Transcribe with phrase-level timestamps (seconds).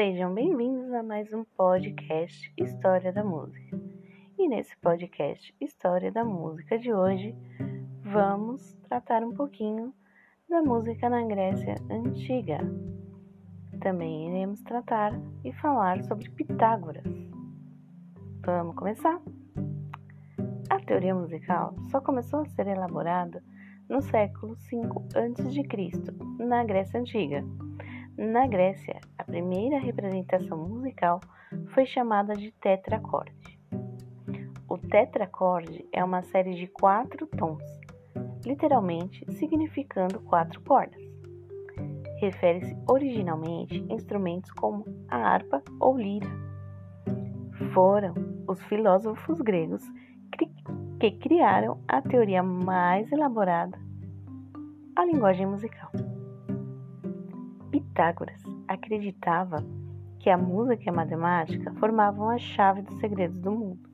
[0.00, 3.78] Sejam bem-vindos a mais um podcast História da Música.
[4.38, 7.36] E nesse podcast História da Música de hoje,
[8.02, 9.92] vamos tratar um pouquinho
[10.48, 12.60] da música na Grécia Antiga.
[13.82, 15.12] Também iremos tratar
[15.44, 17.04] e falar sobre Pitágoras.
[18.42, 19.20] Vamos começar?
[20.70, 23.44] A teoria musical só começou a ser elaborada
[23.86, 24.80] no século V
[25.14, 27.44] a.C., na Grécia Antiga.
[28.22, 31.20] Na Grécia, a primeira representação musical
[31.68, 33.58] foi chamada de tetracorde.
[34.68, 37.64] O tetracorde é uma série de quatro tons,
[38.44, 41.00] literalmente significando quatro cordas.
[42.20, 46.28] Refere-se originalmente a instrumentos como a harpa ou lira.
[47.72, 48.12] Foram
[48.46, 49.82] os filósofos gregos
[51.00, 53.78] que criaram a teoria mais elaborada,
[54.94, 55.90] a linguagem musical.
[58.00, 59.58] Pitágoras acreditava
[60.20, 63.90] que a música e a matemática formavam a chave dos segredos do mundo,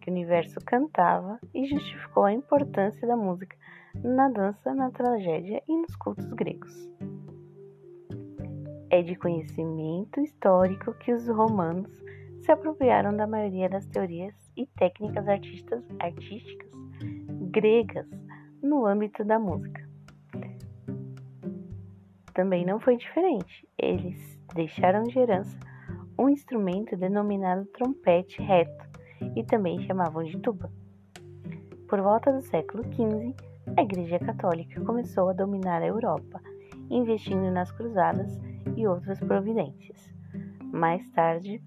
[0.00, 3.56] que o universo cantava e justificou a importância da música
[4.04, 6.72] na dança, na tragédia e nos cultos gregos.
[8.88, 11.90] É de conhecimento histórico que os romanos
[12.42, 16.70] se apropriaram da maioria das teorias e técnicas artistas, artísticas
[17.50, 18.06] gregas
[18.62, 19.89] no âmbito da música.
[22.40, 23.68] Também não foi diferente.
[23.76, 25.58] Eles deixaram de herança
[26.18, 28.88] um instrumento denominado trompete reto
[29.36, 30.72] e também chamavam de tuba.
[31.86, 33.36] Por volta do século XV,
[33.76, 36.40] a Igreja Católica começou a dominar a Europa,
[36.88, 38.40] investindo nas cruzadas
[38.74, 40.10] e outras providências.
[40.72, 41.62] Mais tarde,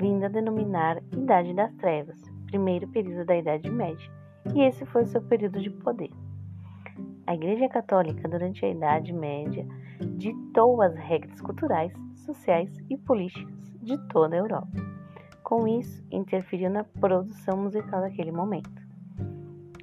[0.00, 4.10] vinda a denominar Idade das Trevas, primeiro período da Idade Média,
[4.52, 6.10] e esse foi seu período de poder.
[7.26, 9.66] A Igreja Católica, durante a Idade Média,
[10.16, 14.68] ditou as regras culturais, sociais e políticas de toda a Europa.
[15.42, 18.82] Com isso, interferiu na produção musical daquele momento.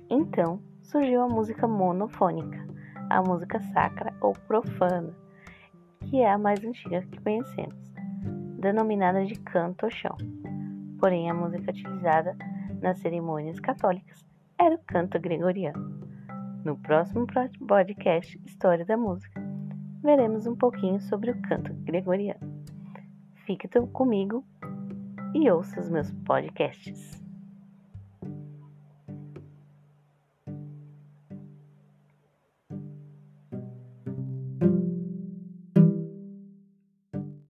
[0.10, 2.66] Então, surgiu a música monofônica,
[3.10, 5.14] a música sacra ou profana,
[6.02, 7.94] que é a mais antiga que conhecemos
[8.64, 10.16] denominada de canto ao chão.
[10.98, 12.36] Porém, a música utilizada
[12.82, 14.26] nas cerimônias católicas
[14.58, 16.03] era o canto gregoriano.
[16.64, 17.28] No próximo
[17.68, 19.42] podcast História da Música,
[20.02, 22.64] veremos um pouquinho sobre o canto gregoriano.
[23.46, 24.46] Fique comigo
[25.34, 27.23] e ouça os meus podcasts.